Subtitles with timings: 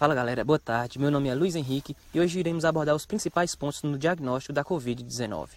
[0.00, 0.98] Fala galera, boa tarde.
[0.98, 4.64] Meu nome é Luiz Henrique e hoje iremos abordar os principais pontos no diagnóstico da
[4.64, 5.50] Covid-19.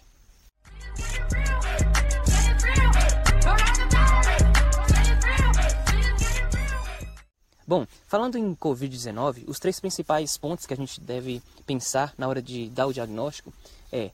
[7.66, 12.42] Bom, falando em Covid-19, os três principais pontos que a gente deve pensar na hora
[12.42, 13.50] de dar o diagnóstico
[13.90, 14.10] é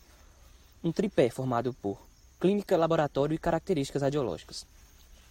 [0.85, 2.01] um tripé formado por
[2.39, 4.65] clínica, laboratório e características radiológicas.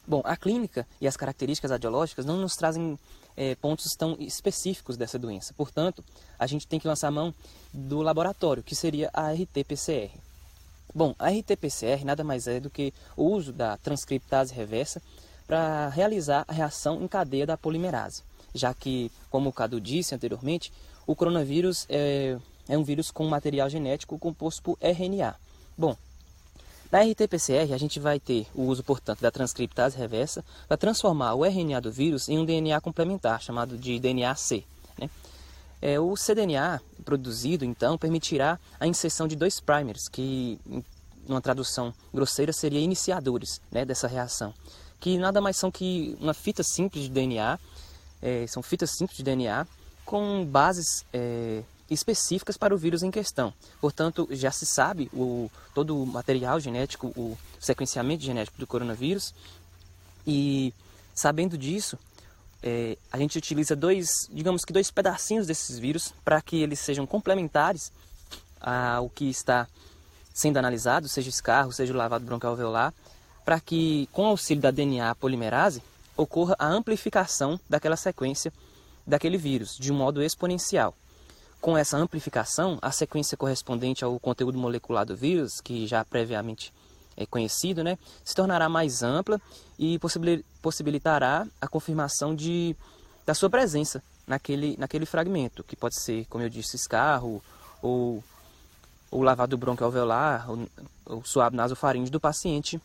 [0.09, 2.97] Bom, a clínica e as características radiológicas não nos trazem
[3.37, 5.53] é, pontos tão específicos dessa doença.
[5.53, 6.03] Portanto,
[6.39, 7.31] a gente tem que lançar mão
[7.71, 10.09] do laboratório, que seria a RT-PCR.
[10.95, 14.99] Bom, a RT-PCR nada mais é do que o uso da transcriptase reversa
[15.45, 20.73] para realizar a reação em cadeia da polimerase, já que, como o Cadu disse anteriormente,
[21.05, 22.35] o coronavírus é,
[22.67, 25.35] é um vírus com material genético composto por RNA.
[25.77, 25.95] Bom,
[26.91, 31.45] na RT-PCR, a gente vai ter o uso, portanto, da transcriptase reversa para transformar o
[31.45, 34.63] RNA do vírus em um DNA complementar, chamado de DNA-C.
[34.97, 35.09] Né?
[35.81, 40.59] É, o cDNA produzido, então, permitirá a inserção de dois primers, que,
[41.27, 44.51] numa tradução grosseira, seria iniciadores né, dessa reação,
[44.99, 47.59] que nada mais são que uma fita simples de DNA,
[48.21, 49.65] é, são fitas simples de DNA
[50.05, 53.53] com bases é, específicas para o vírus em questão.
[53.81, 59.33] Portanto, já se sabe o, todo o material genético, o sequenciamento genético do coronavírus.
[60.25, 60.73] E
[61.13, 61.97] sabendo disso,
[62.61, 67.05] é, a gente utiliza dois, digamos que dois pedacinhos desses vírus para que eles sejam
[67.05, 67.91] complementares
[68.59, 69.67] ao que está
[70.33, 72.93] sendo analisado, seja escarro, seja o lavado broncoalveolar,
[73.43, 75.81] para que, com auxílio da DNA polimerase,
[76.15, 78.53] ocorra a amplificação daquela sequência
[79.07, 80.95] daquele vírus de um modo exponencial.
[81.61, 86.73] Com essa amplificação, a sequência correspondente ao conteúdo molecular do vírus, que já previamente
[87.17, 89.41] é conhecido, né, se tornará mais ampla
[89.77, 89.99] e
[90.61, 92.73] possibilitará a confirmação de,
[93.25, 97.43] da sua presença naquele, naquele fragmento, que pode ser, como eu disse, escarro
[97.81, 98.23] ou
[99.11, 100.67] o lavado broncoalveolar ou,
[101.05, 102.79] ou suave nasofaringe do paciente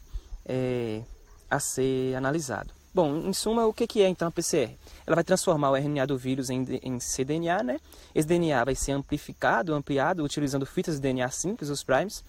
[0.45, 1.03] é,
[1.49, 2.71] a ser analisado.
[2.95, 4.71] Bom, em suma, o que é então a PCR?
[5.05, 7.81] Ela vai transformar o RNA do vírus em, em cDNA, né?
[8.15, 12.23] Esse DNA vai ser amplificado, ampliado, utilizando fitas de DNA simples, os primes.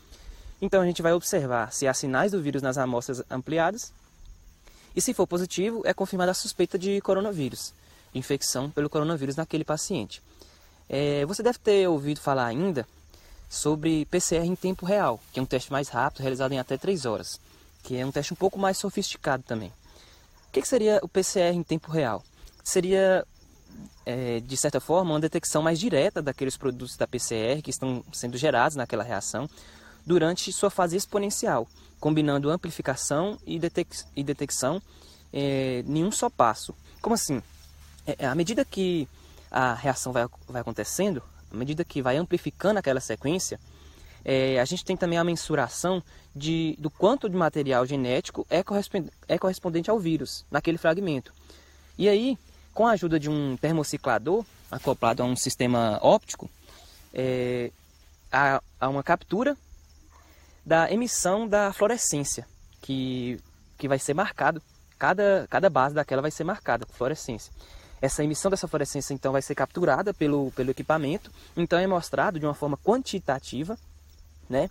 [0.59, 3.94] Então a gente vai observar se há sinais do vírus nas amostras ampliadas.
[4.96, 7.72] E se for positivo, é confirmada a suspeita de coronavírus,
[8.16, 10.20] infecção pelo coronavírus naquele paciente.
[10.90, 12.88] É, você deve ter ouvido falar ainda
[13.47, 17.06] sobre PCR em tempo real, que é um teste mais rápido, realizado em até 3
[17.06, 17.40] horas,
[17.84, 19.72] que é um teste um pouco mais sofisticado também
[20.55, 22.23] que, que seria o PCR em tempo real?
[22.63, 23.27] Seria,
[24.05, 28.38] é, de certa forma, uma detecção mais direta daqueles produtos da PCR que estão sendo
[28.38, 29.49] gerados naquela reação
[30.05, 31.67] durante sua fase exponencial,
[31.99, 34.81] combinando amplificação e, detec e detecção
[35.33, 36.73] é, em um só passo.
[37.01, 37.43] Como assim?
[38.07, 39.09] É, à medida que
[39.51, 43.59] a reação vai, vai acontecendo, à medida que vai amplificando aquela sequência,
[44.25, 46.02] é, a gente tem também a mensuração
[46.36, 51.31] de, do quanto de material genético é, correspondente, é correspondente ao vírus naquele fragmento.
[51.96, 52.38] E aí,
[52.74, 56.50] com a ajuda de um termociclador acoplado a um sistema óptico,
[57.14, 57.72] é,
[58.31, 59.56] há, há uma captura
[60.66, 62.47] da emissão da fluorescência,
[62.81, 63.40] que,
[63.78, 64.59] que vai ser marcado,
[64.97, 67.53] cada, cada base daquela vai ser marcada com fluorescência.
[68.02, 72.46] Essa emissão dessa fluorescência então vai ser capturada pelo, pelo equipamento, então é mostrado de
[72.46, 73.78] uma forma quantitativa
[74.50, 74.69] né?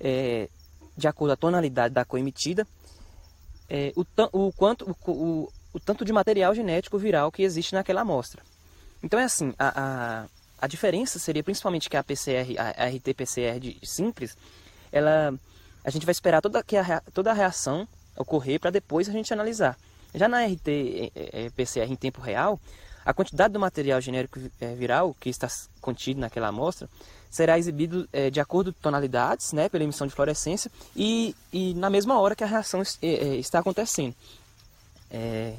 [0.00, 0.48] É,
[0.96, 2.66] de acordo com a tonalidade da cor emitida,
[3.68, 8.42] é, o, o, quanto, o, o, tanto de material genético viral que existe naquela amostra.
[9.02, 10.26] Então é assim, a, a,
[10.58, 14.36] a diferença seria principalmente que a PCR, a, a RT-PCR simples,
[14.92, 15.34] ela,
[15.84, 19.32] a gente vai esperar toda, que a, toda a reação ocorrer para depois a gente
[19.32, 19.76] analisar.
[20.14, 22.60] Já na RT-PCR é, é, em tempo real,
[23.04, 25.48] a quantidade do material genérico é, viral que está
[25.80, 26.88] contido naquela amostra
[27.34, 31.90] será exibido é, de acordo com tonalidades, né, pela emissão de fluorescência e, e na
[31.90, 34.14] mesma hora que a reação é, é, está acontecendo.
[35.10, 35.56] É...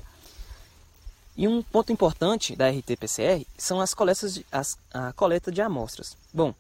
[1.35, 6.15] E um ponto importante da RT-PCR são as coletas de, as, a coleta de amostras.
[6.33, 6.55] Bom,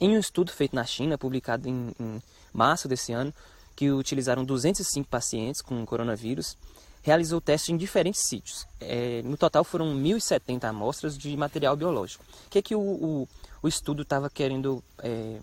[0.00, 2.20] em um estudo feito na China, publicado em, em
[2.52, 3.32] março desse ano,
[3.76, 6.56] que utilizaram 205 pacientes com coronavírus,
[7.00, 8.66] realizou testes em diferentes sítios.
[8.80, 12.24] É, no total foram 1.070 amostras de material biológico.
[12.48, 13.28] O que, é que o, o,
[13.62, 15.38] o estudo estava querendo é,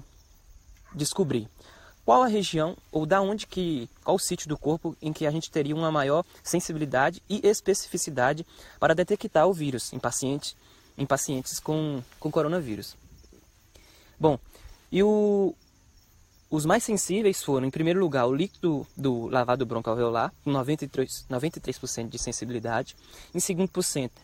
[0.94, 1.48] descobrir?
[2.06, 5.32] Qual a região ou da onde que, qual o sítio do corpo em que a
[5.32, 8.46] gente teria uma maior sensibilidade e especificidade
[8.80, 10.56] para detectar o vírus em pacientes,
[10.98, 12.98] em pacientes com, com coronavírus.
[14.20, 14.38] Bom,
[14.92, 15.56] e o,
[16.56, 22.08] os mais sensíveis foram, em primeiro lugar, o líquido do lavado broncoalveolar, com 93%, 93
[22.08, 22.96] de sensibilidade.
[23.34, 23.72] Em segundo,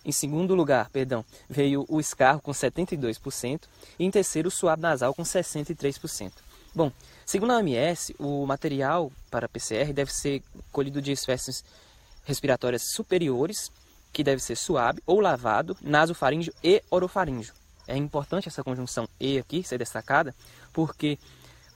[0.06, 3.62] em segundo lugar, perdão, veio o escarro, com 72%.
[3.98, 6.32] E em terceiro, o suave nasal, com 63%.
[6.76, 6.92] Bom,
[7.26, 11.66] segundo a OMS, o material para PCR deve ser colhido de espécies
[12.26, 13.72] respiratórias superiores,
[14.14, 17.56] que deve ser suave ou lavado, nasofaríngeo e orofaríngeo.
[17.88, 20.36] É importante essa conjunção E aqui ser destacada,
[20.72, 21.18] porque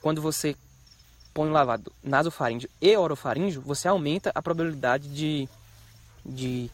[0.04, 0.54] quando você
[1.32, 5.48] põe o lavado nasofaríngeo e orofaríngeo, você aumenta a probabilidade de,
[6.22, 6.70] de,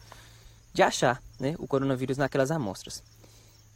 [0.73, 3.01] de achar né, o coronavírus naquelas amostras.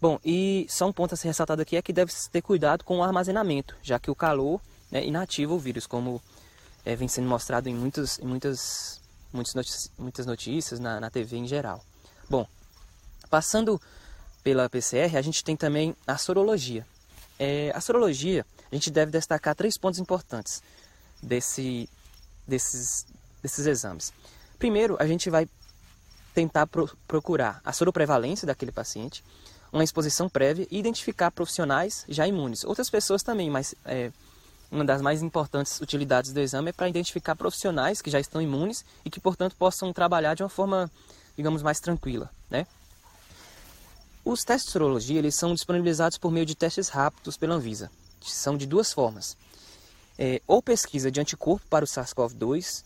[0.02, 2.98] Bom, e só um ponto a ser ressaltado aqui é que deve ter cuidado com
[2.98, 4.60] o armazenamento, já que o calor
[4.92, 6.22] né, inativa o vírus, como
[6.84, 9.00] é, vem sendo mostrado em, muitos, em muitas,
[9.32, 11.82] muitas, muitas notícias na, na TV em geral.
[12.30, 12.46] Bom,
[13.30, 13.82] passando
[14.44, 16.86] pela PCR, a gente tem também a sorologia.
[17.40, 20.62] É, a sorologia a gente deve destacar três pontos importantes
[21.22, 21.90] desse,
[22.48, 23.06] desses,
[23.42, 24.14] desses exames.
[24.58, 25.48] Primeiro, a gente vai
[26.34, 29.24] tentar pro, procurar a soroprevalência daquele paciente,
[29.72, 32.64] uma exposição prévia e identificar profissionais já imunes.
[32.64, 34.12] Outras pessoas também, mas é,
[34.72, 38.86] uma das mais importantes utilidades do exame é para identificar profissionais que já estão imunes
[39.04, 40.90] e que, portanto, possam trabalhar de uma forma,
[41.36, 42.30] digamos, mais tranquila.
[42.50, 42.66] Né?
[44.24, 47.90] Os testes de sorologia eles são disponibilizados por meio de testes rápidos pela Anvisa
[48.32, 49.38] são de duas formas.
[50.18, 52.84] É, ou pesquisa de anticorpo para o SARS-CoV-2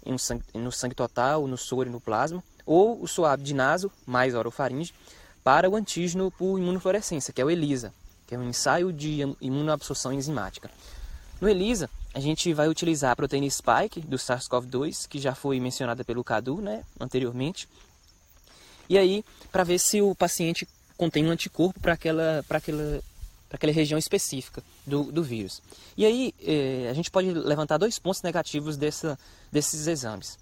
[0.55, 4.93] no sangue, total, no soro e no plasma, ou o suave de naso mais orofaringe
[5.43, 7.93] para o antígeno por imunofluorescência, que é o ELISA,
[8.25, 10.71] que é um ensaio de imunoabsorção enzimática.
[11.39, 16.03] No ELISA, a gente vai utilizar a proteína spike do SARS-CoV-2, que já foi mencionada
[16.03, 17.69] pelo Cadu né, anteriormente,
[18.89, 23.01] e aí para ver se o paciente contém um anticorpo para aquela, aquela
[23.49, 25.61] para aquela região específica do, do vírus.
[25.97, 29.17] E aí eh, a gente pode levantar dois pontos negativos dessa,
[29.51, 30.37] desses exames.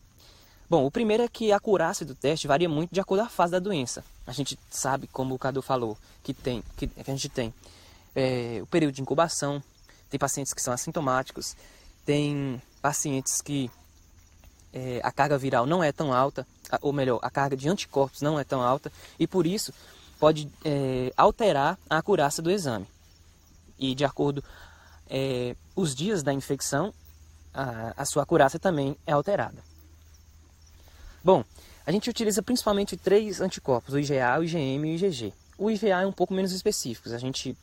[0.70, 3.30] Bom, o primeiro é que a acurácia do teste varia muito de acordo com a
[3.30, 4.04] fase da doença.
[4.28, 7.54] A gente sabe, como o Cadu falou, que, tem, que, que a gente tem
[8.14, 9.64] eh, o período de incubação,
[10.10, 11.56] tem pacientes que são assintomáticos,
[12.06, 13.72] tem pacientes que
[14.74, 16.46] eh, a carga viral não é tão alta,
[16.82, 19.74] ou melhor, a carga de anticorpos não é tão alta, e por isso
[20.20, 20.50] pode
[21.16, 22.88] alterar a acurácia do exame
[23.80, 24.44] e de acordo
[25.10, 26.94] é, os dias da infecção,
[27.54, 29.58] a, a sua acurácia também é alterada.
[31.24, 31.44] Bom,
[31.86, 35.34] a gente utiliza principalmente três anticorpos, o IgA, o IgM e o IgG.
[35.58, 37.58] O IgA é um pouco menos específico, a gente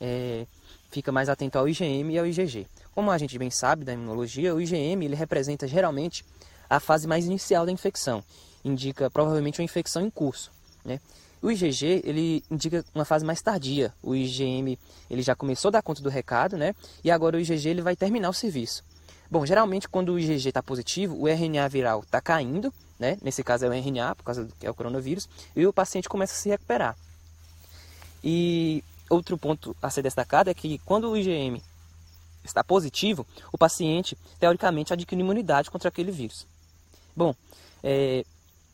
[0.00, 0.46] é,
[0.90, 2.66] fica mais atento ao IgM e ao IgG.
[2.94, 6.24] Como a gente bem sabe da imunologia, o IgM ele representa geralmente
[6.68, 8.22] a fase mais inicial da infecção,
[8.64, 10.50] indica provavelmente uma infecção em curso.
[10.84, 11.00] Né?
[11.44, 13.92] O IgG, ele indica uma fase mais tardia.
[14.02, 14.78] O IgM,
[15.10, 16.74] ele já começou a dar conta do recado, né?
[17.04, 18.82] E agora o IgG, ele vai terminar o serviço.
[19.30, 23.18] Bom, geralmente quando o IgG está positivo, o RNA viral está caindo, né?
[23.20, 26.08] Nesse caso é o RNA, por causa do que é o coronavírus, e o paciente
[26.08, 26.96] começa a se recuperar.
[28.22, 31.60] E outro ponto a ser destacado é que quando o IgM
[32.42, 36.46] está positivo, o paciente, teoricamente, adquire imunidade contra aquele vírus.
[37.14, 37.34] Bom,
[37.82, 38.24] é,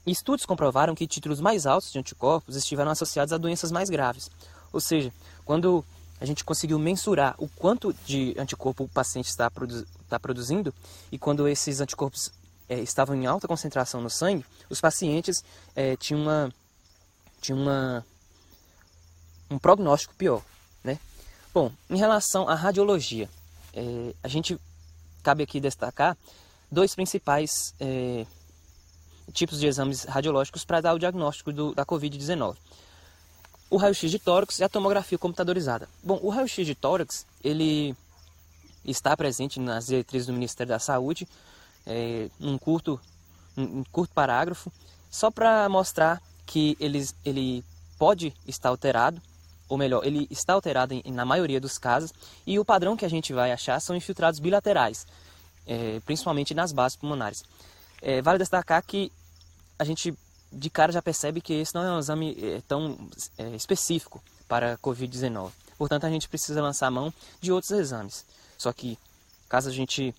[0.06, 4.30] Estudos comprovaram que títulos mais altos de anticorpos estiveram associados a doenças mais graves.
[4.72, 5.12] Ou seja,
[5.44, 5.84] quando
[6.20, 10.74] a gente conseguiu mensurar o quanto de anticorpo o paciente está, produ está produzindo
[11.10, 12.32] e quando esses anticorpos
[12.68, 15.44] é, estavam em alta concentração no sangue, os pacientes
[15.74, 16.52] é, tinham, uma,
[17.40, 18.04] tinham uma,
[19.50, 20.42] um prognóstico pior.
[20.82, 20.98] Né?
[21.54, 23.28] Bom, em relação à radiologia,
[23.72, 24.60] é, a gente
[25.22, 26.16] cabe aqui destacar
[26.70, 28.26] dois principais é,
[29.32, 32.56] tipos de exames radiológicos para dar o diagnóstico do, da Covid-19.
[33.70, 35.88] O raio-x de tórax e a tomografia computadorizada.
[36.02, 37.94] Bom, o raio-x de tórax, ele
[38.84, 41.28] está presente nas diretrizes do Ministério da Saúde,
[41.86, 43.00] é, num curto,
[43.56, 44.72] um curto parágrafo,
[45.10, 47.64] só para mostrar que ele, ele
[47.98, 49.20] pode estar alterado,
[49.68, 52.12] ou melhor, ele está alterado em, na maioria dos casos,
[52.46, 55.06] e o padrão que a gente vai achar são infiltrados bilaterais,
[55.66, 57.44] é, principalmente nas bases pulmonares.
[58.02, 59.12] É, vale destacar que
[59.80, 60.14] a gente
[60.52, 62.98] de cara já percebe que esse não é um exame é, tão
[63.38, 65.50] é, específico para a Covid-19.
[65.78, 68.26] Portanto, a gente precisa lançar a mão de outros exames.
[68.58, 68.98] Só que,
[69.48, 70.14] caso a gente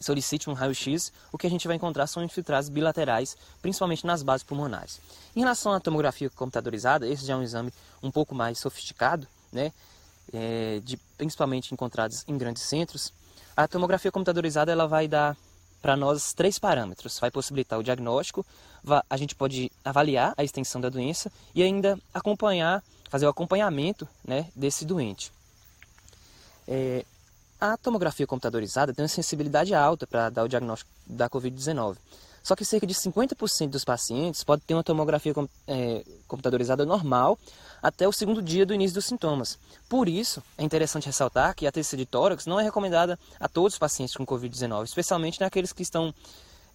[0.00, 4.42] solicite um raio-x, o que a gente vai encontrar são infiltrados bilaterais, principalmente nas bases
[4.42, 5.00] pulmonares.
[5.36, 9.70] Em relação à tomografia computadorizada, esse já é um exame um pouco mais sofisticado, né?
[10.32, 13.12] É, de, principalmente encontrados em grandes centros.
[13.54, 15.36] A tomografia computadorizada ela vai dar
[15.82, 17.18] para nós três parâmetros.
[17.18, 18.46] Vai possibilitar o diagnóstico,
[19.10, 24.48] a gente pode avaliar a extensão da doença e ainda acompanhar, fazer o acompanhamento né,
[24.54, 25.32] desse doente.
[26.66, 27.04] É,
[27.60, 31.96] a tomografia computadorizada tem uma sensibilidade alta para dar o diagnóstico da Covid-19.
[32.42, 35.32] Só que cerca de 50% dos pacientes podem ter uma tomografia
[35.68, 37.38] é, computadorizada normal
[37.82, 39.58] até o segundo dia do início dos sintomas.
[39.88, 43.74] Por isso, é interessante ressaltar que a TC de tórax não é recomendada a todos
[43.74, 46.14] os pacientes com Covid-19, especialmente naqueles que estão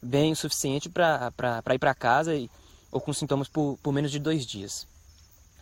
[0.02, 1.32] bem o suficiente para
[1.74, 2.50] ir para casa e,
[2.92, 4.86] ou com sintomas por, por menos de dois dias.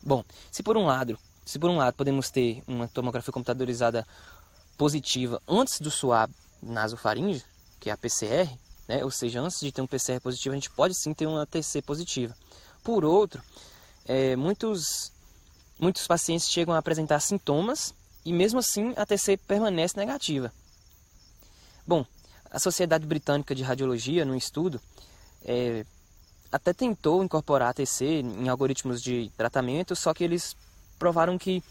[0.03, 4.05] Bom, se por um lado, se por um lado podemos ter uma tomografia computadorizada
[4.77, 7.43] positiva antes do suave nasofaringe,
[7.79, 8.49] que é a PCR,
[8.87, 9.03] né?
[9.03, 11.81] ou seja, antes de ter um PCR positivo, a gente pode sim ter uma TC
[11.81, 12.35] positiva.
[12.83, 13.41] Por outro,
[14.05, 15.11] é, muitos,
[15.79, 20.51] muitos pacientes chegam a apresentar sintomas e mesmo assim a TC permanece negativa.
[21.85, 22.05] Bom,
[22.49, 24.81] a Sociedade Britânica de Radiologia, no estudo,
[25.43, 25.85] é,
[26.51, 30.55] até tentou incorporar a TC em algoritmos de tratamento, só que eles
[30.97, 31.61] provaram que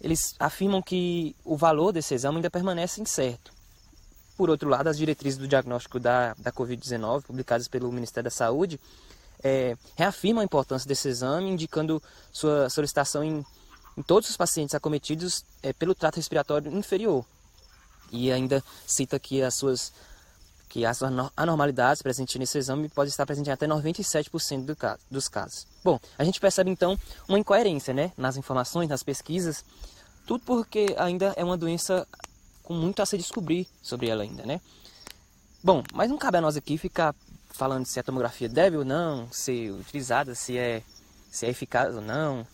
[0.00, 3.52] eles afirmam que o valor desse exame ainda permanece incerto.
[4.36, 8.80] Por outro lado, as diretrizes do diagnóstico da, da Covid-19, publicadas pelo Ministério da Saúde,
[9.42, 13.44] é, reafirmam a importância desse exame, indicando sua solicitação em,
[13.96, 17.24] em todos os pacientes acometidos é, pelo trato respiratório inferior.
[18.10, 19.92] E ainda cita que as suas
[20.68, 21.02] que as
[21.36, 25.66] anormalidades presentes nesse exame podem estar presentes em até 97% do caso, dos casos.
[25.84, 29.62] Bom, a gente percebe então uma incoerência né, nas informações, nas pesquisas,
[30.26, 32.08] tudo porque ainda é uma doença
[32.62, 34.62] com muito a se descobrir sobre ela ainda, né?
[35.62, 37.14] Bom, mas não cabe a nós aqui ficar
[37.52, 40.82] falando se a tomografia deve ou não ser utilizada, se é,
[41.30, 42.46] se é eficaz ou não.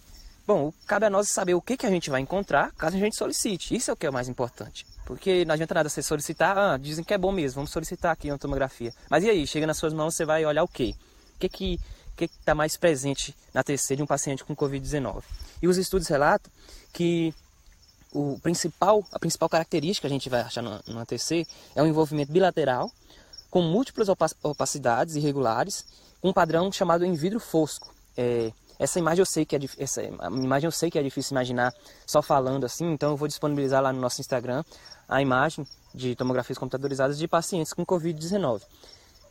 [0.47, 3.17] Bom, cabe a nós saber o que, que a gente vai encontrar caso a gente
[3.17, 3.75] solicite.
[3.75, 4.87] Isso é o que é o mais importante.
[5.05, 8.31] Porque não adianta nada você solicitar, ah, dizem que é bom mesmo, vamos solicitar aqui
[8.31, 8.93] uma tomografia.
[9.09, 10.95] Mas e aí, chega nas suas mãos, você vai olhar o quê?
[11.35, 11.81] O que que
[12.19, 15.23] que está mais presente na TC de um paciente com Covid-19?
[15.62, 16.50] E os estudos relatam
[16.93, 17.33] que
[18.12, 22.33] o principal, a principal característica que a gente vai achar no, TC é o envolvimento
[22.33, 22.90] bilateral,
[23.50, 24.09] com múltiplas
[24.43, 25.87] opacidades irregulares,
[26.21, 27.95] com um padrão chamado em vidro fosco.
[28.17, 31.75] É, essa imagem eu sei que é essa imagem eu sei que é difícil imaginar
[32.07, 34.62] só falando assim, então eu vou disponibilizar lá no nosso Instagram
[35.09, 38.62] a imagem de tomografias computadorizadas de pacientes com COVID-19.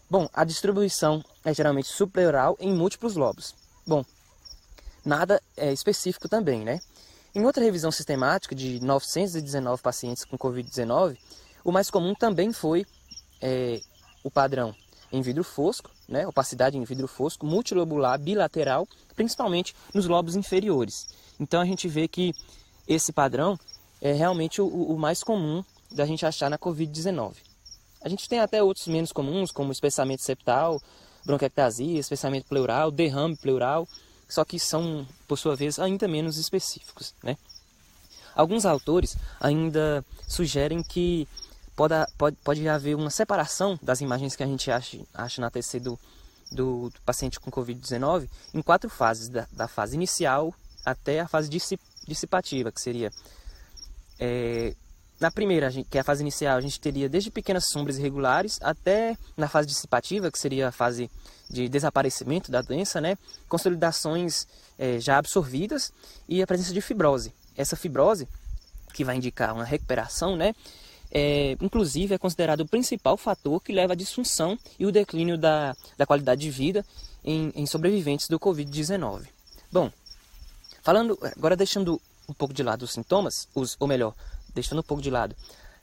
[0.09, 3.53] Bom, a distribuição é geralmente supleural em múltiplos lobos.
[3.86, 4.03] Bom,
[5.05, 6.79] nada é específico também, né?
[7.36, 11.17] Em outra revisão sistemática de 919 pacientes com Covid-19,
[11.63, 12.86] o mais comum também foi
[13.41, 13.79] é,
[14.24, 14.75] o padrão
[15.12, 21.07] em vidro fosco, né, opacidade em vidro fosco, multilobular, bilateral, principalmente nos lobos inferiores.
[21.39, 22.33] Então a gente vê que
[22.88, 23.57] esse padrão
[24.01, 27.36] é realmente o, o mais comum da gente achar na Covid-19.
[28.01, 30.81] A gente tem até outros menos comuns, como espessamento septal,
[31.25, 33.88] bronquiectasia, espessamento pleural, derrame pleural,
[34.29, 37.13] só que são, por sua vez, ainda menos específicos.
[37.24, 37.38] Né?
[38.36, 41.27] Alguns autores ainda sugerem que
[41.77, 45.79] pode, pode, pode haver uma separação das imagens que a gente acha, acha na TC
[45.79, 45.98] do,
[46.51, 50.53] do, do paciente com Covid-19 em quatro fases, da, da, fase inicial
[50.84, 51.50] até a fase
[52.05, 53.12] dissipativa, que seria...
[54.19, 54.74] É,
[55.19, 59.17] na primeira, que é a fase inicial, a gente teria desde pequenas sombras irregulares até
[59.36, 61.10] na fase dissipativa, que seria a fase
[61.50, 63.17] de desaparecimento da doença, né?
[63.50, 65.91] consolidações é, já absorvidas
[66.27, 67.34] e a presença de fibrose.
[67.55, 68.27] Essa fibrose,
[68.93, 70.53] que vai indicar uma recuperação, né?
[71.11, 75.75] É, inclusive é considerado o principal fator que leva à disfunção e o declínio da,
[75.97, 76.85] da qualidade de vida
[77.23, 79.23] em, em sobreviventes do Covid-19.
[79.71, 79.91] Bom,
[80.81, 84.13] falando agora deixando um pouco de lado os sintomas, os, ou melhor,
[84.53, 85.35] deixando um pouco de lado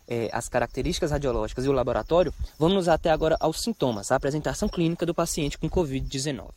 [0.07, 5.07] é, as características radiológicas e o laboratório, vamos até agora aos sintomas, a apresentação clínica
[5.07, 6.50] do paciente com Covid-19.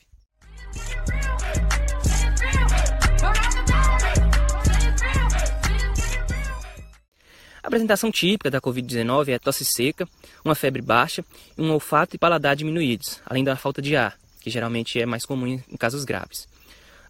[7.68, 10.08] A apresentação típica da Covid-19 é tosse seca,
[10.42, 11.22] uma febre baixa
[11.58, 15.26] e um olfato e paladar diminuídos, além da falta de ar, que geralmente é mais
[15.26, 16.48] comum em casos graves.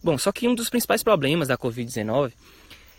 [0.02, 2.32] Bom, só que um dos principais problemas da Covid-19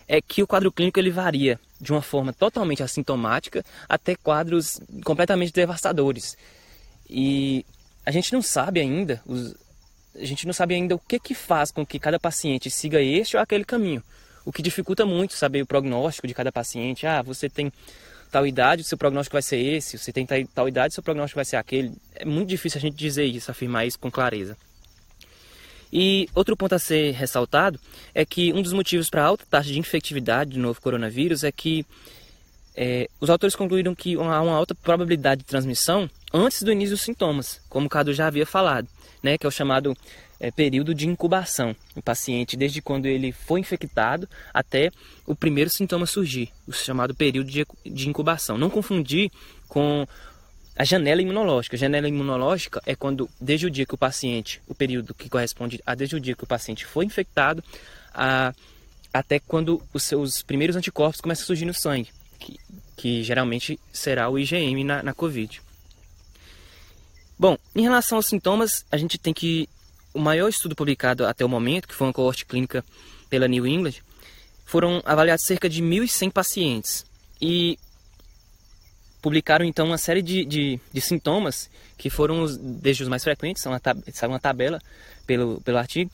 [0.08, 5.52] é que o quadro clínico ele varia de uma forma totalmente assintomática até quadros completamente
[5.52, 6.38] devastadores.
[7.10, 7.66] E
[8.06, 9.54] a gente não sabe ainda, os,
[10.16, 13.36] a gente não sabe ainda o que, que faz com que cada paciente siga este
[13.36, 14.02] ou aquele caminho
[14.44, 17.06] o que dificulta muito saber o prognóstico de cada paciente.
[17.06, 17.72] Ah, você tem
[18.30, 21.56] tal idade, seu prognóstico vai ser esse, você tem tal idade, seu prognóstico vai ser
[21.56, 21.92] aquele.
[22.14, 24.56] É muito difícil a gente dizer isso, afirmar isso com clareza.
[25.92, 27.78] E outro ponto a ser ressaltado
[28.14, 31.50] é que um dos motivos para a alta taxa de infectividade do novo coronavírus é
[31.50, 31.84] que
[32.76, 37.04] é, os autores concluíram que há uma alta probabilidade de transmissão antes do início dos
[37.04, 38.88] sintomas, como o Cadu já havia falado,
[39.20, 39.96] né, que é o chamado
[40.40, 41.76] é, período de incubação.
[41.94, 44.90] O paciente, desde quando ele foi infectado até
[45.26, 48.56] o primeiro sintoma surgir, o chamado período de, de incubação.
[48.56, 49.30] Não confundir
[49.68, 50.06] com
[50.76, 51.76] a janela imunológica.
[51.76, 55.80] A janela imunológica é quando, desde o dia que o paciente, o período que corresponde
[55.84, 57.62] a desde o dia que o paciente foi infectado,
[58.14, 58.54] a,
[59.12, 62.58] até quando os seus primeiros anticorpos começam a surgir no sangue, que,
[62.96, 65.60] que geralmente será o IgM na, na Covid.
[67.38, 69.68] Bom, em relação aos sintomas, a gente tem que
[70.12, 72.84] o maior estudo publicado até o momento, que foi uma coorte clínica
[73.28, 74.02] pela New England,
[74.64, 77.04] foram avaliados cerca de 1.100 pacientes
[77.40, 77.78] e
[79.20, 83.62] publicaram então uma série de, de, de sintomas que foram os, desde os mais frequentes,
[83.62, 84.80] são uma, tab uma tabela
[85.26, 86.10] pelo, pelo artigo,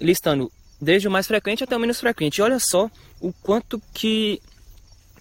[0.00, 0.50] listando
[0.80, 2.38] desde o mais frequente até o menos frequente.
[2.38, 2.90] E olha só
[3.20, 4.40] o quanto que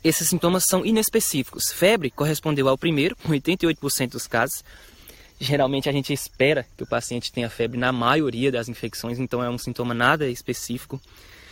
[0.03, 1.71] esses sintomas são inespecíficos.
[1.71, 4.63] Febre correspondeu ao primeiro, com 88% dos casos.
[5.39, 9.49] Geralmente a gente espera que o paciente tenha febre na maioria das infecções, então é
[9.49, 10.99] um sintoma nada específico.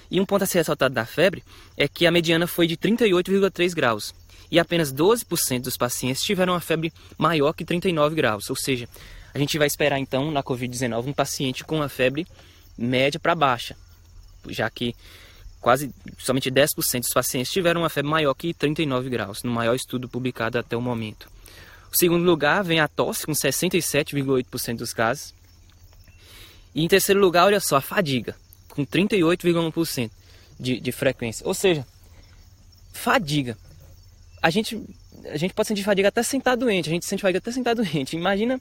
[0.09, 1.43] E um ponto a ser ressaltado da febre
[1.77, 4.13] é que a mediana foi de 38,3 graus
[4.51, 8.87] e apenas 12% dos pacientes tiveram uma febre maior que 39 graus, ou seja,
[9.33, 12.25] a gente vai esperar então na Covid-19 um paciente com uma febre
[12.77, 13.75] média para baixa,
[14.47, 14.95] já que
[15.59, 20.07] quase somente 10% dos pacientes tiveram uma febre maior que 39 graus, no maior estudo
[20.07, 21.34] publicado até o momento.
[21.95, 25.33] Segundo lugar vem a tosse, com 67,8% dos casos.
[26.75, 28.35] E em terceiro lugar, olha só, a fadiga,
[28.67, 30.11] com 38,1%
[30.59, 31.47] de, de frequência.
[31.47, 31.87] Ou seja,
[32.91, 33.57] fadiga.
[34.41, 34.77] A gente,
[35.23, 37.61] a gente pode sentir fadiga até sem estar doente, a gente sente fadiga até sem
[37.61, 38.17] estar doente.
[38.17, 38.59] Imagina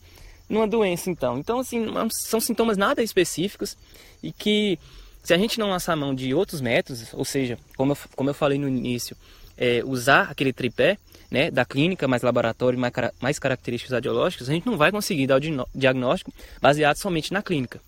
[0.49, 1.37] numa doença, então.
[1.37, 3.76] Então, assim, são sintomas nada específicos
[4.23, 4.79] e que,
[5.25, 8.35] se a gente não lançar mão de outros métodos, ou seja, como eu, como eu
[8.35, 9.17] falei no início,
[9.56, 10.99] é, usar aquele tripé,
[11.30, 15.37] né, da clínica, mais laboratório, mais, mais características radiológicas, a gente não vai conseguir dar
[15.37, 17.80] o diagnóstico baseado somente na clínica.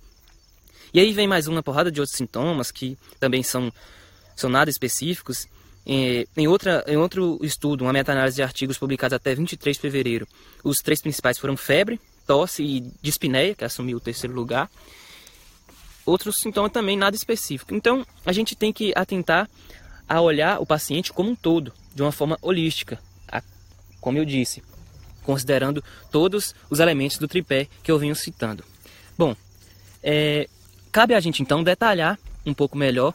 [0.92, 3.72] E aí vem mais uma porrada de outros sintomas que também são,
[4.34, 5.46] são nada específicos.
[5.86, 10.26] Em, outra, em outro estudo, uma meta-análise de artigos publicados até 23 de fevereiro,
[10.64, 14.68] os três principais foram febre, tosse e dispneia, que assumiu o terceiro lugar.
[16.04, 17.74] Outros sintomas também nada específico.
[17.74, 19.48] Então, a gente tem que atentar
[20.08, 22.98] a olhar o paciente como um todo, de uma forma holística,
[24.06, 24.62] como eu disse,
[25.24, 28.62] considerando todos os elementos do tripé que eu venho citando.
[29.18, 29.34] Bom,
[30.00, 30.48] é,
[30.92, 32.16] cabe a gente então detalhar
[32.46, 33.12] um pouco melhor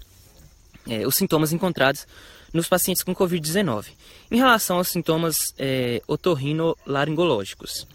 [0.89, 2.06] é, os sintomas encontrados
[2.51, 3.86] nos pacientes com Covid-19.
[4.30, 7.88] Em relação aos sintomas é, otorrinolaringológicos.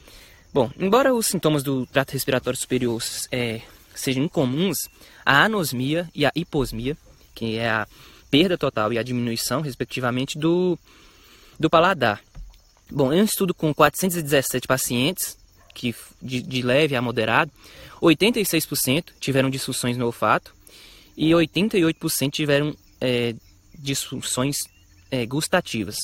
[0.51, 3.61] Bom, embora os sintomas do trato respiratório superior é,
[3.95, 4.89] sejam incomuns,
[5.23, 6.97] a anosmia e a hiposmia,
[7.35, 7.87] que é a
[8.31, 10.79] perda total e a diminuição, respectivamente, do,
[11.59, 12.23] do paladar,
[12.91, 15.37] Bom, em um estudo com 417 pacientes,
[15.75, 17.51] que de, de leve a moderado,
[18.01, 20.55] 86% tiveram disfunções no olfato
[21.17, 23.35] e 88% tiveram é,
[23.77, 24.59] disfunções
[25.11, 25.97] é, gustativas.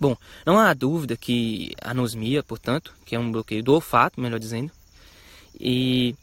[0.00, 0.16] Bom,
[0.46, 4.70] não há dúvida que anosmia, portanto, que é um bloqueio do olfato, melhor dizendo,
[5.60, 6.14] e,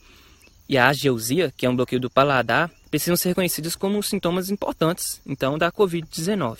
[0.67, 5.21] e a ageusia, que é um bloqueio do paladar, precisam ser reconhecidos como sintomas importantes,
[5.25, 6.59] então, da Covid-19.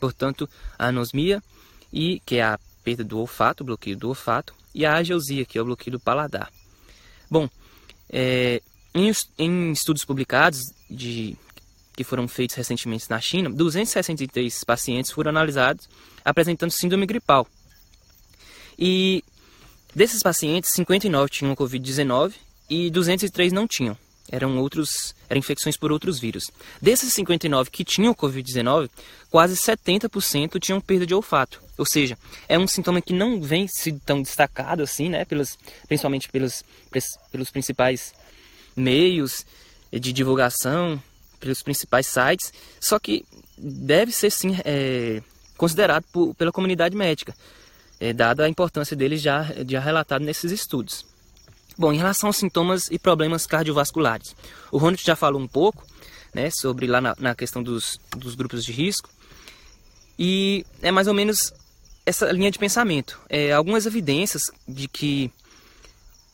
[0.00, 1.42] Portanto, a anosmia
[1.92, 5.62] e que é a perda do olfato, bloqueio do olfato, e a ageusia, que é
[5.62, 6.50] o bloqueio do paladar.
[7.30, 7.48] Bom,
[8.10, 8.62] é,
[8.94, 10.60] em, em, estudos publicados
[10.90, 11.36] de,
[11.94, 15.88] que foram feitos recentemente na China, 263 pacientes foram analisados
[16.24, 17.46] apresentando síndrome gripal.
[18.78, 19.22] E
[19.94, 22.34] desses pacientes, 59 tinham Covid-19
[22.72, 23.96] e 203 não tinham
[24.30, 26.44] eram outros, eram infecções por outros vírus.
[26.80, 28.88] Desses 59 que tinham Covid-19,
[29.30, 31.62] quase 70% tinham perda de olfato.
[31.76, 32.16] Ou seja,
[32.48, 36.64] é um sintoma que não vem sido tão destacado assim, né, pelos, principalmente pelos,
[37.30, 38.14] pelos principais
[38.74, 39.44] meios
[39.92, 41.02] de divulgação,
[41.38, 43.24] pelos principais sites, só que
[43.58, 45.20] deve ser sim é,
[45.58, 47.34] considerado por, pela comunidade médica,
[48.00, 51.11] é, dada a importância dele já, já relatado nesses estudos.
[51.76, 54.36] Bom, em relação aos sintomas e problemas cardiovasculares,
[54.70, 55.84] o Ronald já falou um pouco
[56.34, 59.08] né, sobre lá na, na questão dos, dos grupos de risco,
[60.18, 61.52] e é mais ou menos
[62.04, 63.20] essa linha de pensamento.
[63.28, 65.30] É, algumas evidências de que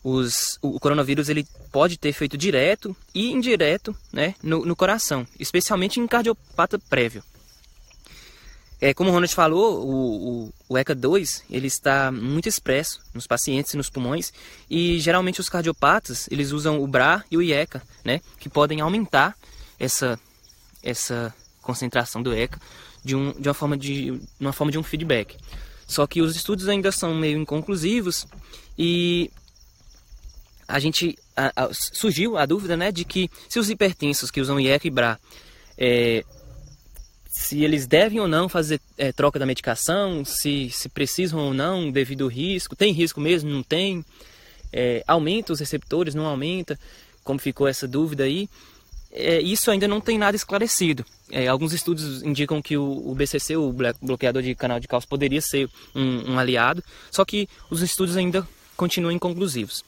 [0.02, 6.00] os, o, coronavírus ele pode ter efeito direto e indireto né, no, no coração, especialmente
[6.00, 7.22] em cardiopata prévio.
[8.80, 13.74] É, como o Ronald falou, o, o, o, ECA2 ele está muito expresso nos pacientes
[13.74, 14.32] e nos pulmões
[14.70, 19.36] e geralmente os cardiopatas eles usam o BRA e o IECA, né, que podem aumentar
[19.80, 20.18] essa,
[20.80, 22.60] essa concentração do ECA
[23.04, 25.36] de, um, de, uma forma de uma forma de um feedback.
[25.86, 28.26] Só que os estudos ainda são meio inconclusivos
[28.78, 29.28] e
[30.68, 34.60] a gente a, a, surgiu a dúvida né, de que se os hipertensos que usam
[34.60, 35.18] IECA e BRA
[35.76, 36.24] é,
[37.28, 41.90] se eles devem ou não fazer é, troca da medicação, se, se precisam ou não
[41.90, 44.04] devido ao risco, tem risco mesmo, não tem,
[44.72, 46.78] é, aumenta os receptores, não aumenta,
[47.22, 48.48] como ficou essa dúvida aí,
[49.12, 51.04] é, isso ainda não tem nada esclarecido.
[51.30, 55.40] É, alguns estudos indicam que o, o, BCC, o bloqueador de canal de cálcio, poderia
[55.40, 59.84] ser um, um aliado, só que os estudos ainda continuam inconclusivos.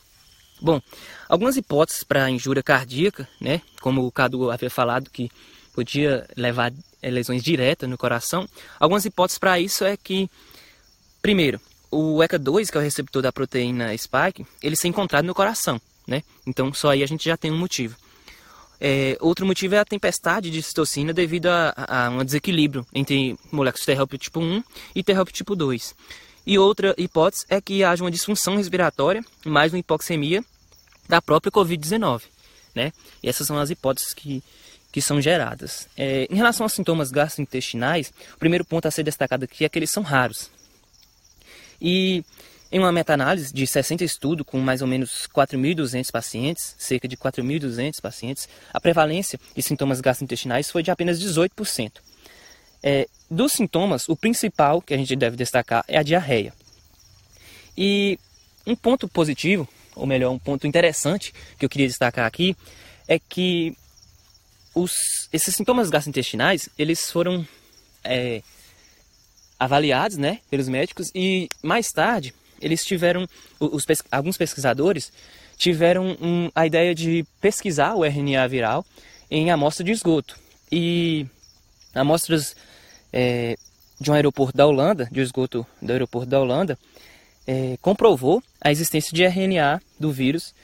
[0.60, 0.80] Bom,
[1.26, 5.30] algumas hipóteses para injúria cardíaca, né, como o Cadu havia falado, que
[5.72, 6.70] podia levar
[7.08, 8.48] lesões diretas no coração.
[8.78, 10.28] Algumas hipóteses para isso é que,
[11.22, 11.60] primeiro,
[11.90, 16.22] o ECA2, que é o receptor da proteína spike, ele ser encontrado no coração, né?
[16.46, 17.96] Então só aí a gente já tem um motivo.
[18.80, 23.84] É, outro motivo é a tempestade de citocina devido a, a, um desequilíbrio entre moléculas
[23.84, 25.94] T-help tipo 1 e T-help tipo 2.
[26.46, 30.42] E outra hipótese é que haja uma disfunção respiratória, mais uma hipoxemia
[31.06, 32.22] da própria Covid-19.
[32.74, 32.92] Né?
[33.22, 34.42] E essas são as hipóteses que
[34.92, 35.88] que são geradas.
[35.96, 39.78] É, em relação aos sintomas gastrointestinais, o primeiro ponto a ser destacado aqui é que
[39.78, 40.50] eles são raros.
[41.80, 42.24] E
[42.72, 48.00] em uma meta-análise de 60 estudos com mais ou menos 4.200 pacientes, cerca de 4.200
[48.00, 51.92] pacientes, a prevalência de sintomas gastrointestinais foi de apenas 18%.
[52.82, 56.52] É, dos sintomas, o principal que a gente deve destacar é a diarreia.
[57.76, 58.18] E
[58.66, 62.56] um ponto positivo, ou melhor, um ponto interessante que eu queria destacar aqui,
[63.08, 63.76] é que
[64.74, 64.92] os,
[65.32, 67.46] esses sintomas gastrointestinais, eles foram
[68.04, 68.42] é,
[69.58, 73.26] avaliados né, pelos médicos e mais tarde eles tiveram,
[73.58, 75.12] os, alguns pesquisadores
[75.56, 78.84] tiveram um, a ideia de pesquisar o RNA viral
[79.30, 80.38] em amostra de esgoto.
[80.70, 81.26] E
[81.94, 82.54] amostras
[83.12, 83.56] é,
[84.00, 86.78] de um aeroporto da Holanda, de esgoto do aeroporto da Holanda,
[87.46, 90.54] é, comprovou a existência de RNA do vírus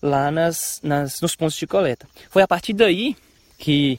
[0.00, 2.06] lá nas, nas, nos pontos de coleta.
[2.30, 3.16] Foi a partir daí
[3.58, 3.98] que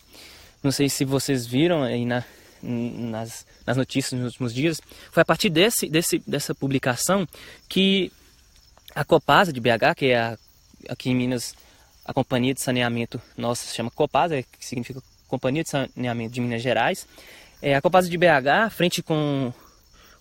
[0.63, 2.23] não sei se vocês viram aí na,
[2.61, 7.27] nas, nas notícias nos últimos dias, foi a partir desse, desse, dessa publicação
[7.69, 8.11] que
[8.95, 10.37] a Copasa de BH, que é a,
[10.89, 11.55] aqui em Minas
[12.05, 16.61] a companhia de saneamento nossa se chama Copasa, que significa Companhia de Saneamento de Minas
[16.61, 17.05] Gerais,
[17.61, 19.53] é, a Copasa de BH, frente com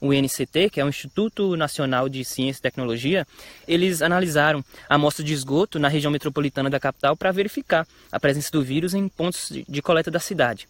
[0.01, 3.27] o INCT, que é o Instituto Nacional de Ciência e Tecnologia,
[3.67, 8.51] eles analisaram a amostra de esgoto na região metropolitana da capital para verificar a presença
[8.51, 10.69] do vírus em pontos de coleta da cidade.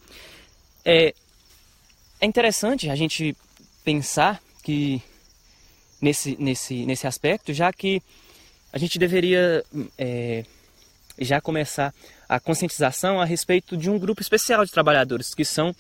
[0.85, 1.15] É,
[2.21, 3.37] é interessante a gente
[3.85, 5.03] pensar que
[6.01, 8.03] nesse, nesse, nesse aspecto, já que
[8.73, 9.65] a gente deveria
[9.99, 10.45] é,
[11.19, 11.95] já começar
[12.29, 15.75] a conscientização a respeito de um grupo especial de trabalhadores, que são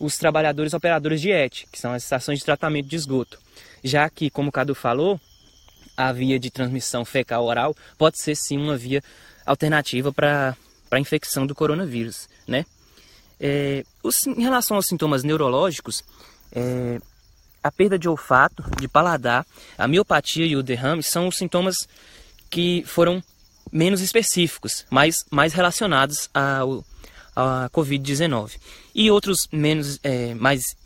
[0.00, 3.38] os trabalhadores operadores de ET, que são as estações de tratamento de esgoto.
[3.84, 5.20] Já que, como o Cadu falou,
[5.96, 9.02] a via de transmissão fecal oral pode ser sim uma via
[9.44, 10.56] alternativa para
[10.90, 12.64] a infecção do coronavírus, né?
[13.38, 16.02] É, os, em relação aos sintomas neurológicos,
[16.52, 16.98] é,
[17.62, 21.76] a perda de olfato, de paladar, a miopatia e o derrame são os sintomas
[22.50, 23.22] que foram
[23.70, 26.84] menos específicos, mas mais relacionados ao,
[27.34, 28.58] a Covid-19.
[28.94, 30.76] E outros menos é, mais,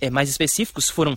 [0.00, 1.16] é, mais específicos foram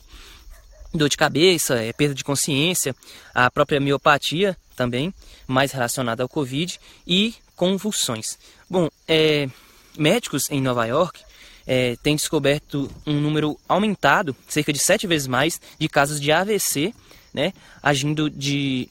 [0.93, 2.95] dor de cabeça, é, perda de consciência,
[3.34, 5.13] a própria miopatia também,
[5.47, 8.38] mais relacionada ao Covid, e convulsões.
[8.69, 9.49] Bom, é,
[9.97, 11.21] médicos em Nova York
[11.67, 16.93] é, têm descoberto um número aumentado, cerca de sete vezes mais, de casos de AVC,
[17.34, 18.89] né, agindo de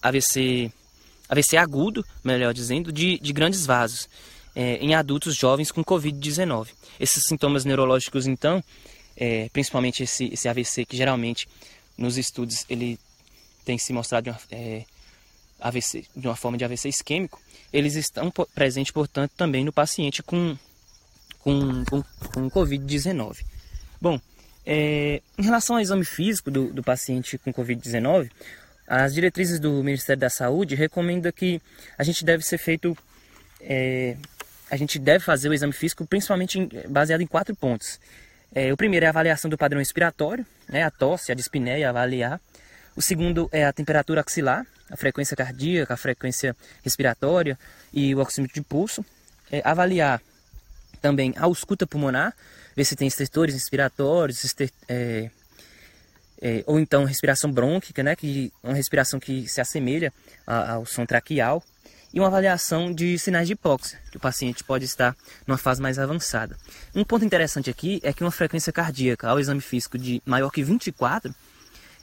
[0.00, 0.70] AVC
[1.32, 4.06] AVC agudo, melhor dizendo, de, de grandes vasos
[4.54, 6.68] é, em adultos jovens com Covid-19.
[7.00, 8.62] Esses sintomas neurológicos, então,
[9.16, 11.48] é, principalmente esse, esse AVC, que geralmente
[11.96, 12.98] nos estudos ele
[13.64, 14.84] tem se mostrado de uma, é,
[15.58, 17.40] AVC, de uma forma de AVC isquêmico,
[17.72, 20.54] eles estão presentes, portanto, também no paciente com,
[21.38, 22.02] com, com,
[22.34, 23.38] com Covid-19.
[23.98, 24.20] Bom,
[24.66, 28.30] é, em relação ao exame físico do, do paciente com Covid-19,
[28.94, 31.62] as diretrizes do Ministério da Saúde recomendam que
[31.96, 32.94] a gente deve ser feito,
[33.58, 34.18] é,
[34.70, 37.98] a gente deve fazer o exame físico principalmente em, baseado em quatro pontos.
[38.54, 42.38] É, o primeiro é a avaliação do padrão respiratório, né, a tosse, a dispneia, avaliar.
[42.94, 47.58] O segundo é a temperatura axilar, a frequência cardíaca, a frequência respiratória
[47.94, 49.02] e o oxímetro de pulso.
[49.50, 50.20] É, avaliar
[51.00, 52.34] também a ausculta pulmonar,
[52.76, 54.54] ver se tem estertores respiratórios,
[54.86, 55.30] é,
[56.42, 60.12] é, ou então respiração brônquica, né, que uma respiração que se assemelha
[60.44, 61.62] ao som traqueal,
[62.12, 65.98] e uma avaliação de sinais de hipóxia, que o paciente pode estar numa fase mais
[65.98, 66.58] avançada.
[66.94, 70.62] Um ponto interessante aqui é que uma frequência cardíaca ao exame físico de maior que
[70.62, 71.34] 24,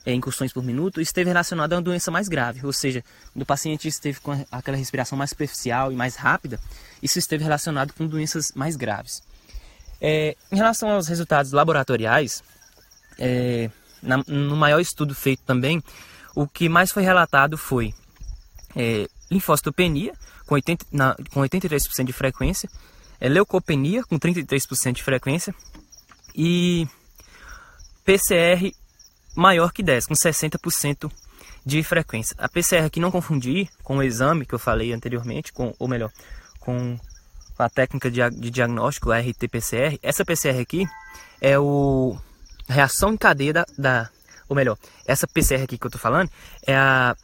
[0.05, 3.45] é, incursões por minuto esteve relacionado a uma doença mais grave, ou seja, quando o
[3.45, 6.59] paciente esteve com aquela respiração mais superficial e mais rápida,
[7.03, 9.21] isso esteve relacionado com doenças mais graves.
[10.01, 12.41] É, em relação aos resultados laboratoriais,
[13.19, 13.69] é,
[14.01, 15.81] na, no maior estudo feito também,
[16.35, 17.93] o que mais foi relatado foi
[18.75, 20.13] é, linfocitopenia,
[20.45, 22.69] com, 80, na, com 83% de frequência,
[23.19, 25.53] é, leucopenia, com 33% de frequência,
[26.35, 26.87] e
[28.05, 28.71] PCR
[29.35, 31.11] maior que 10, com 60%
[31.65, 32.35] de frequência.
[32.39, 36.11] A PCR aqui não confundir com o exame que eu falei anteriormente, com, ou melhor,
[36.59, 36.97] com
[37.57, 39.99] a técnica de, de diagnóstico, a RT-PCR.
[40.01, 40.87] Essa PCR aqui
[41.41, 42.17] é o
[42.73, 44.09] reação em cadeia da, da,
[44.47, 46.29] ou melhor, essa PCR aqui que eu estou falando
[46.65, 47.15] é a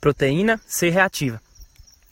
[0.00, 1.40] proteína C reativa,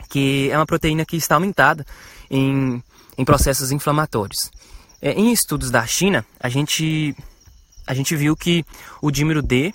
[0.09, 1.85] que é uma proteína que está aumentada
[2.31, 2.83] em,
[3.17, 4.51] em processos inflamatórios.
[5.01, 7.15] É, em estudos da China, a gente,
[7.87, 8.65] a gente viu que
[9.01, 9.73] o dímero D,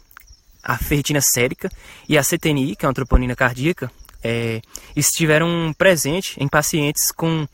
[0.62, 1.70] a ferritina sérica
[2.08, 3.92] e a CTNI, que é uma troponina cardíaca,
[4.24, 4.62] é,
[4.96, 7.48] estiveram presentes em pacientes com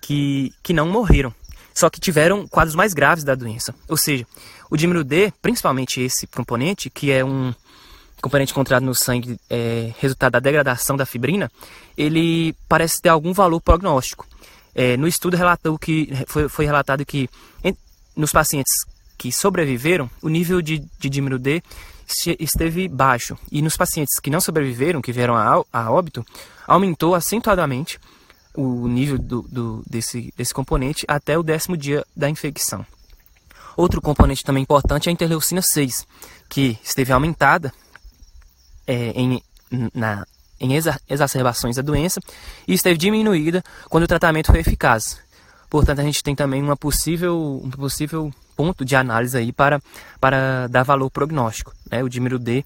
[0.00, 1.34] que, que não morreram,
[1.78, 3.72] só que tiveram quadros mais graves da doença.
[3.88, 4.26] Ou seja,
[4.68, 7.54] o dímero D, principalmente esse componente, que é um
[8.20, 11.48] componente encontrado no sangue é, resultado da degradação da fibrina,
[11.96, 14.26] ele parece ter algum valor prognóstico.
[14.74, 17.30] É, no estudo relatou que, foi, foi relatado que
[17.62, 17.76] em,
[18.16, 18.72] nos pacientes
[19.16, 21.62] que sobreviveram, o nível de, de dímero D
[22.40, 23.38] esteve baixo.
[23.52, 26.26] E nos pacientes que não sobreviveram, que vieram a, a óbito,
[26.66, 28.00] aumentou acentuadamente
[28.58, 32.84] o nível do, do, desse, desse componente até o décimo dia da infecção.
[33.76, 36.04] Outro componente também importante é a interleucina 6,
[36.48, 37.72] que esteve aumentada
[38.84, 39.40] é, em,
[39.94, 40.26] na,
[40.58, 40.70] em
[41.08, 42.18] exacerbações da doença
[42.66, 45.20] e esteve diminuída quando o tratamento foi eficaz.
[45.70, 49.80] Portanto, a gente tem também uma possível, um possível ponto de análise aí para,
[50.18, 52.02] para dar valor prognóstico, né?
[52.02, 52.64] o dímero D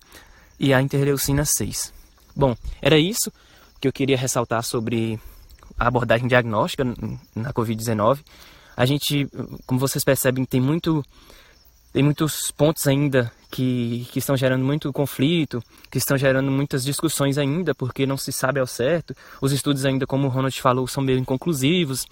[0.58, 1.92] e a interleucina 6.
[2.34, 3.30] Bom, era isso
[3.78, 5.20] que eu queria ressaltar sobre
[5.86, 6.84] abordagem diagnóstica
[7.34, 8.20] na Covid-19.
[8.76, 9.28] A gente,
[9.66, 11.04] como vocês percebem, tem muito
[11.92, 17.36] tem muitos pontos ainda que, que estão gerando muito conflito, que estão gerando muitas discussões
[17.36, 19.14] ainda, porque não se sabe ao certo.
[19.42, 22.06] Os estudos ainda, como o Ronald falou, são meio inconclusivos.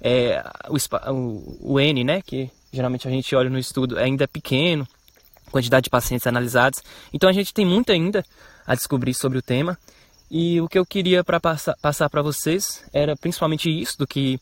[0.00, 0.76] É, o,
[1.12, 4.88] o, o N, né, que geralmente a gente olha no estudo, ainda é pequeno,
[5.52, 6.82] quantidade de pacientes analisados.
[7.12, 8.24] Então a gente tem muito ainda
[8.66, 9.78] a descobrir sobre o tema.
[10.34, 14.40] E o que eu queria para passar, passar para vocês era principalmente isso do que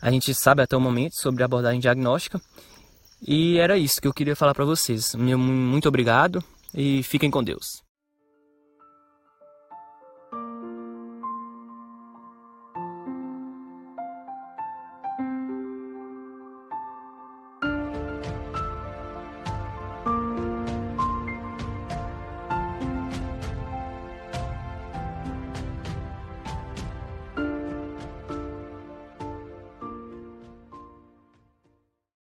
[0.00, 2.40] a gente sabe até o momento sobre abordagem diagnóstica.
[3.26, 5.12] E era isso que eu queria falar para vocês.
[5.16, 6.38] Muito obrigado
[6.72, 7.82] e fiquem com Deus.